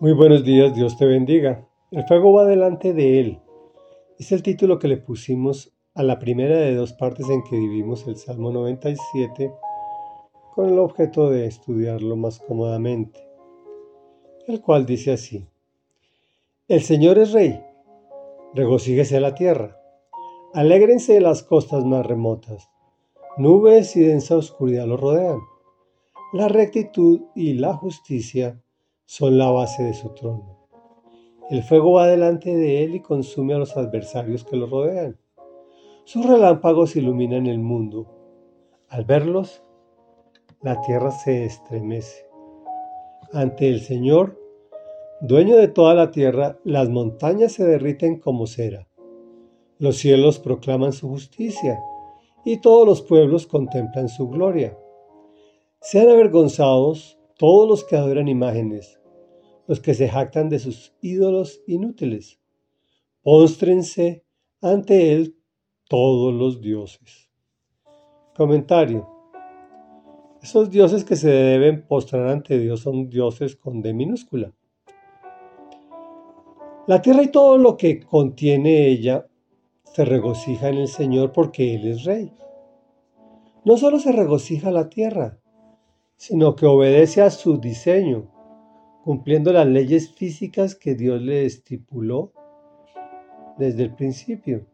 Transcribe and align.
Muy 0.00 0.12
buenos 0.12 0.44
días, 0.44 0.76
Dios 0.76 0.96
te 0.96 1.06
bendiga. 1.06 1.66
El 1.90 2.04
fuego 2.04 2.32
va 2.32 2.44
delante 2.44 2.92
de 2.92 3.18
él. 3.18 3.40
Es 4.16 4.30
el 4.30 4.44
título 4.44 4.78
que 4.78 4.86
le 4.86 4.96
pusimos 4.96 5.72
a 5.92 6.04
la 6.04 6.20
primera 6.20 6.56
de 6.56 6.76
dos 6.76 6.92
partes 6.92 7.28
en 7.28 7.42
que 7.42 7.58
vivimos 7.58 8.06
el 8.06 8.14
Salmo 8.14 8.52
97 8.52 9.52
con 10.54 10.68
el 10.68 10.78
objeto 10.78 11.30
de 11.30 11.46
estudiarlo 11.46 12.14
más 12.14 12.38
cómodamente, 12.38 13.28
el 14.46 14.60
cual 14.60 14.86
dice 14.86 15.14
así. 15.14 15.48
El 16.68 16.82
Señor 16.82 17.18
es 17.18 17.32
Rey, 17.32 17.60
regocíguese 18.54 19.18
la 19.18 19.34
tierra, 19.34 19.80
alégrense 20.54 21.20
las 21.20 21.42
costas 21.42 21.84
más 21.84 22.06
remotas, 22.06 22.70
nubes 23.36 23.96
y 23.96 24.02
densa 24.02 24.36
oscuridad 24.36 24.86
lo 24.86 24.96
rodean. 24.96 25.40
La 26.32 26.46
rectitud 26.46 27.22
y 27.34 27.54
la 27.54 27.74
justicia 27.74 28.62
son 29.08 29.38
la 29.38 29.50
base 29.50 29.82
de 29.84 29.94
su 29.94 30.10
trono. 30.10 30.68
El 31.48 31.62
fuego 31.62 31.92
va 31.92 32.06
delante 32.06 32.54
de 32.54 32.84
él 32.84 32.94
y 32.94 33.00
consume 33.00 33.54
a 33.54 33.58
los 33.58 33.74
adversarios 33.74 34.44
que 34.44 34.54
lo 34.54 34.66
rodean. 34.66 35.18
Sus 36.04 36.26
relámpagos 36.26 36.94
iluminan 36.94 37.46
el 37.46 37.58
mundo. 37.58 38.06
Al 38.90 39.06
verlos, 39.06 39.62
la 40.60 40.78
tierra 40.82 41.10
se 41.10 41.46
estremece. 41.46 42.26
Ante 43.32 43.70
el 43.70 43.80
Señor, 43.80 44.38
dueño 45.22 45.56
de 45.56 45.68
toda 45.68 45.94
la 45.94 46.10
tierra, 46.10 46.58
las 46.62 46.90
montañas 46.90 47.52
se 47.52 47.64
derriten 47.64 48.20
como 48.20 48.46
cera. 48.46 48.88
Los 49.78 49.96
cielos 49.96 50.38
proclaman 50.38 50.92
su 50.92 51.08
justicia 51.08 51.80
y 52.44 52.58
todos 52.58 52.86
los 52.86 53.00
pueblos 53.00 53.46
contemplan 53.46 54.10
su 54.10 54.28
gloria. 54.28 54.76
Sean 55.80 56.10
avergonzados 56.10 57.18
todos 57.38 57.68
los 57.68 57.84
que 57.84 57.96
adoran 57.96 58.26
imágenes, 58.26 58.98
los 59.68 59.80
que 59.80 59.94
se 59.94 60.08
jactan 60.08 60.48
de 60.48 60.58
sus 60.58 60.94
ídolos 61.02 61.62
inútiles. 61.66 62.40
Póstrense 63.22 64.24
ante 64.62 65.12
él 65.12 65.36
todos 65.88 66.32
los 66.34 66.60
dioses. 66.62 67.30
Comentario. 68.34 69.06
Esos 70.42 70.70
dioses 70.70 71.04
que 71.04 71.16
se 71.16 71.28
deben 71.28 71.86
postrar 71.86 72.28
ante 72.28 72.58
Dios 72.58 72.80
son 72.80 73.10
dioses 73.10 73.56
con 73.56 73.82
D 73.82 73.92
minúscula. 73.92 74.52
La 76.86 77.02
tierra 77.02 77.22
y 77.22 77.30
todo 77.30 77.58
lo 77.58 77.76
que 77.76 78.00
contiene 78.00 78.86
ella 78.88 79.28
se 79.84 80.06
regocija 80.06 80.70
en 80.70 80.78
el 80.78 80.88
Señor 80.88 81.32
porque 81.32 81.74
Él 81.74 81.88
es 81.88 82.04
Rey. 82.04 82.32
No 83.66 83.76
solo 83.76 83.98
se 83.98 84.12
regocija 84.12 84.70
la 84.70 84.88
tierra, 84.88 85.38
sino 86.16 86.56
que 86.56 86.64
obedece 86.64 87.20
a 87.20 87.30
su 87.30 87.58
diseño, 87.58 88.30
cumpliendo 89.04 89.52
las 89.52 89.66
leyes 89.66 90.12
físicas 90.12 90.74
que 90.74 90.94
Dios 90.94 91.22
le 91.22 91.44
estipuló 91.44 92.32
desde 93.56 93.84
el 93.84 93.94
principio. 93.94 94.66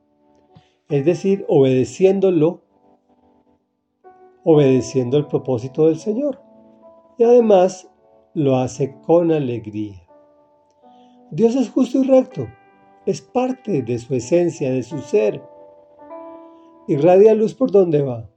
Es 0.88 1.04
decir, 1.04 1.44
obedeciéndolo, 1.48 2.62
obedeciendo 4.44 5.16
el 5.16 5.26
propósito 5.26 5.86
del 5.86 5.98
Señor. 5.98 6.40
Y 7.18 7.24
además 7.24 7.90
lo 8.34 8.56
hace 8.56 8.96
con 9.02 9.32
alegría. 9.32 10.02
Dios 11.30 11.56
es 11.56 11.70
justo 11.70 11.98
y 11.98 12.04
recto, 12.04 12.46
es 13.06 13.20
parte 13.20 13.82
de 13.82 13.98
su 13.98 14.14
esencia, 14.14 14.70
de 14.70 14.82
su 14.82 14.98
ser. 14.98 15.42
Irradia 16.86 17.34
luz 17.34 17.54
por 17.54 17.70
donde 17.70 18.02
va. 18.02 18.28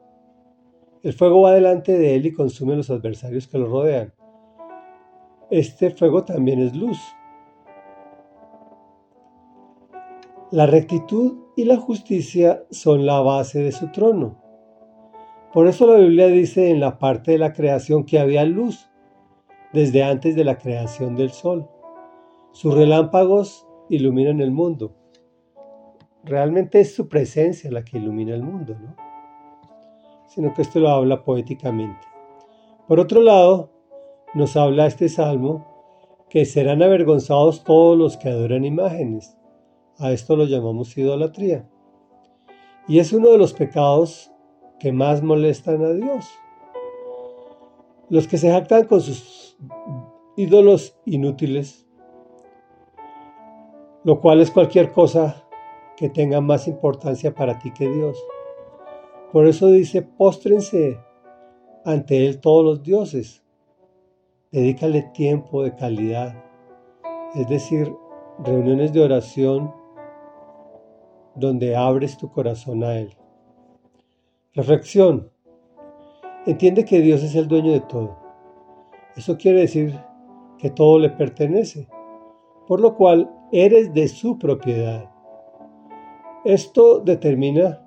El 1.03 1.13
fuego 1.13 1.41
va 1.41 1.53
delante 1.53 1.97
de 1.97 2.15
él 2.15 2.25
y 2.25 2.33
consume 2.33 2.73
a 2.73 2.77
los 2.77 2.89
adversarios 2.89 3.47
que 3.47 3.57
lo 3.57 3.67
rodean. 3.67 4.13
Este 5.49 5.91
fuego 5.91 6.25
también 6.25 6.59
es 6.59 6.75
luz. 6.75 6.99
La 10.51 10.65
rectitud 10.65 11.37
y 11.55 11.63
la 11.63 11.77
justicia 11.77 12.63
son 12.69 13.05
la 13.05 13.21
base 13.21 13.59
de 13.59 13.71
su 13.71 13.91
trono. 13.91 14.41
Por 15.53 15.67
eso 15.67 15.87
la 15.87 15.97
Biblia 15.97 16.27
dice 16.27 16.69
en 16.69 16.81
la 16.81 16.99
parte 16.99 17.31
de 17.31 17.37
la 17.37 17.53
creación 17.53 18.03
que 18.03 18.19
había 18.19 18.43
luz 18.43 18.89
desde 19.71 20.03
antes 20.03 20.35
de 20.35 20.43
la 20.43 20.57
creación 20.57 21.15
del 21.15 21.31
sol. 21.31 21.69
Sus 22.51 22.73
relámpagos 22.73 23.65
iluminan 23.89 24.41
el 24.41 24.51
mundo. 24.51 24.95
Realmente 26.23 26.81
es 26.81 26.93
su 26.93 27.07
presencia 27.07 27.71
la 27.71 27.85
que 27.85 27.97
ilumina 27.97 28.35
el 28.35 28.43
mundo, 28.43 28.75
¿no? 28.77 28.95
sino 30.27 30.53
que 30.53 30.61
esto 30.61 30.79
lo 30.79 30.89
habla 30.89 31.23
poéticamente. 31.23 32.05
Por 32.87 32.99
otro 32.99 33.21
lado, 33.21 33.76
nos 34.37 34.55
habla 34.55 34.85
este 34.85 35.09
salmo 35.09 35.65
que 36.29 36.45
serán 36.45 36.83
avergonzados 36.83 37.63
todos 37.63 37.97
los 37.97 38.17
que 38.17 38.29
adoran 38.29 38.65
imágenes. 38.65 39.35
A 39.97 40.11
esto 40.11 40.35
lo 40.35 40.45
llamamos 40.45 40.95
idolatría. 40.95 41.67
Y 42.87 42.99
es 42.99 43.13
uno 43.13 43.31
de 43.31 43.39
los 43.39 43.53
pecados 43.53 44.31
que 44.79 44.91
más 44.91 45.23
molestan 45.23 45.83
a 45.83 45.91
Dios. 45.91 46.29
Los 48.09 48.27
que 48.27 48.37
se 48.37 48.51
jactan 48.51 48.85
con 48.85 49.01
sus 49.01 49.57
ídolos 50.35 50.95
inútiles, 51.05 51.87
lo 54.03 54.21
cual 54.21 54.39
es 54.41 54.51
cualquier 54.51 54.91
cosa 54.91 55.47
que 55.97 56.09
tenga 56.09 56.41
más 56.41 56.67
importancia 56.67 57.33
para 57.33 57.57
ti 57.57 57.71
que 57.71 57.89
Dios. 57.89 58.23
Por 59.31 59.47
eso 59.47 59.67
dice, 59.71 60.03
póstrense 60.03 60.99
ante 61.83 62.27
Él 62.27 62.39
todos 62.39 62.63
los 62.63 62.83
dioses. 62.83 63.46
Dedícale 64.57 65.03
tiempo 65.03 65.61
de 65.61 65.75
calidad, 65.75 66.33
es 67.35 67.47
decir, 67.47 67.95
reuniones 68.43 68.91
de 68.91 69.03
oración 69.03 69.71
donde 71.35 71.75
abres 71.75 72.17
tu 72.17 72.31
corazón 72.31 72.83
a 72.83 72.97
Él. 72.97 73.15
Reflexión. 74.55 75.29
Entiende 76.47 76.85
que 76.85 77.01
Dios 77.01 77.21
es 77.21 77.35
el 77.35 77.47
dueño 77.47 77.71
de 77.71 77.81
todo. 77.81 78.17
Eso 79.15 79.37
quiere 79.37 79.59
decir 79.59 79.95
que 80.57 80.71
todo 80.71 80.97
le 80.97 81.11
pertenece, 81.11 81.87
por 82.65 82.81
lo 82.81 82.95
cual 82.95 83.29
eres 83.51 83.93
de 83.93 84.07
su 84.07 84.39
propiedad. 84.39 85.07
Esto 86.45 86.99
determina 87.01 87.85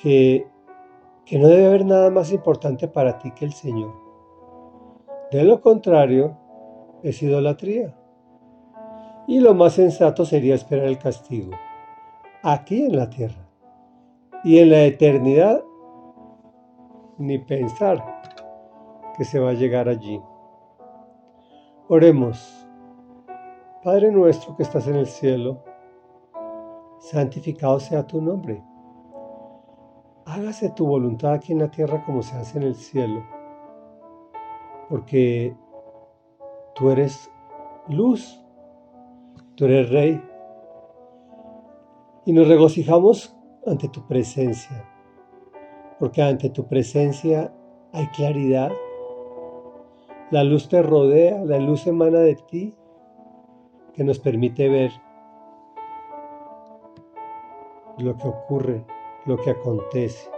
que, 0.00 0.46
no 1.32 1.48
debe 1.48 1.66
haber 1.66 1.84
nada 1.84 2.08
más 2.08 2.30
importante 2.30 2.86
para 2.86 3.18
ti 3.18 3.32
que 3.32 3.46
el 3.46 3.52
Señor. 3.52 4.07
De 5.30 5.44
lo 5.44 5.60
contrario, 5.60 6.36
es 7.02 7.22
idolatría. 7.22 7.94
Y 9.26 9.40
lo 9.40 9.54
más 9.54 9.74
sensato 9.74 10.24
sería 10.24 10.54
esperar 10.54 10.86
el 10.86 10.98
castigo, 10.98 11.52
aquí 12.42 12.86
en 12.86 12.96
la 12.96 13.10
tierra. 13.10 13.46
Y 14.44 14.58
en 14.58 14.70
la 14.70 14.84
eternidad, 14.84 15.62
ni 17.18 17.38
pensar 17.38 18.02
que 19.16 19.24
se 19.24 19.38
va 19.38 19.50
a 19.50 19.54
llegar 19.54 19.88
allí. 19.88 20.20
Oremos. 21.88 22.66
Padre 23.82 24.10
nuestro 24.10 24.56
que 24.56 24.62
estás 24.62 24.86
en 24.88 24.96
el 24.96 25.06
cielo, 25.06 25.62
santificado 26.98 27.78
sea 27.80 28.06
tu 28.06 28.20
nombre 28.20 28.62
hágase 30.28 30.70
tu 30.70 30.86
voluntad 30.86 31.32
aquí 31.32 31.52
en 31.52 31.60
la 31.60 31.70
tierra 31.70 32.04
como 32.04 32.22
se 32.22 32.36
hace 32.36 32.58
en 32.58 32.64
el 32.64 32.74
cielo, 32.74 33.24
porque 34.88 35.54
tú 36.74 36.90
eres 36.90 37.30
luz, 37.88 38.40
tú 39.54 39.66
eres 39.66 39.90
rey, 39.90 40.22
y 42.24 42.32
nos 42.32 42.48
regocijamos 42.48 43.36
ante 43.66 43.88
tu 43.88 44.06
presencia, 44.06 44.84
porque 45.98 46.22
ante 46.22 46.50
tu 46.50 46.66
presencia 46.66 47.52
hay 47.92 48.06
claridad, 48.08 48.70
la 50.30 50.44
luz 50.44 50.68
te 50.68 50.82
rodea, 50.82 51.44
la 51.44 51.58
luz 51.58 51.86
emana 51.86 52.20
de 52.20 52.34
ti, 52.34 52.74
que 53.94 54.04
nos 54.04 54.18
permite 54.18 54.68
ver 54.68 54.92
lo 57.98 58.16
que 58.16 58.28
ocurre 58.28 58.84
lo 59.26 59.36
que 59.36 59.50
acontece. 59.50 60.30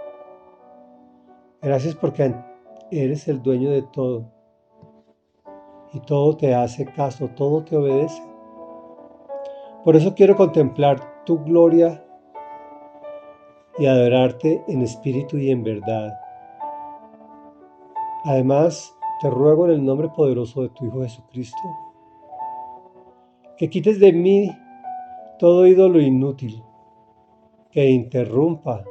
Gracias 1.62 1.94
porque 1.94 2.34
eres 2.90 3.28
el 3.28 3.42
dueño 3.42 3.70
de 3.70 3.82
todo 3.82 4.39
y 5.92 6.00
todo 6.00 6.36
te 6.36 6.54
hace 6.54 6.86
caso, 6.86 7.28
todo 7.28 7.64
te 7.64 7.76
obedece. 7.76 8.22
Por 9.84 9.96
eso 9.96 10.14
quiero 10.14 10.36
contemplar 10.36 11.24
tu 11.24 11.42
gloria 11.42 12.04
y 13.78 13.86
adorarte 13.86 14.62
en 14.68 14.82
espíritu 14.82 15.38
y 15.38 15.50
en 15.50 15.64
verdad. 15.64 16.18
Además, 18.24 18.94
te 19.20 19.30
ruego 19.30 19.66
en 19.66 19.72
el 19.72 19.84
nombre 19.84 20.08
poderoso 20.08 20.62
de 20.62 20.68
tu 20.70 20.86
Hijo 20.86 21.02
Jesucristo, 21.02 21.58
que 23.56 23.70
quites 23.70 23.98
de 23.98 24.12
mí 24.12 24.50
todo 25.38 25.66
ídolo 25.66 26.00
inútil 26.00 26.62
que 27.70 27.88
interrumpa 27.88 28.84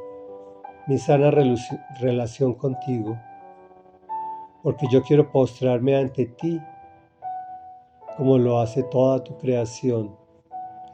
mi 0.86 0.98
sana 0.98 1.30
relación 2.00 2.54
contigo, 2.54 3.16
porque 4.62 4.86
yo 4.90 5.02
quiero 5.02 5.30
postrarme 5.30 5.96
ante 5.96 6.26
ti 6.26 6.60
como 8.20 8.36
lo 8.36 8.58
hace 8.58 8.82
toda 8.82 9.24
tu 9.24 9.38
creación, 9.38 10.14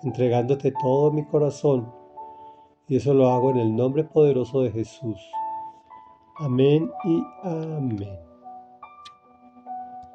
entregándote 0.04 0.70
todo 0.70 1.10
mi 1.10 1.24
corazón. 1.24 1.92
Y 2.86 2.98
eso 2.98 3.14
lo 3.14 3.28
hago 3.30 3.50
en 3.50 3.56
el 3.56 3.74
nombre 3.74 4.04
poderoso 4.04 4.60
de 4.60 4.70
Jesús. 4.70 5.18
Amén 6.36 6.88
y 7.04 7.20
amén. 7.42 8.25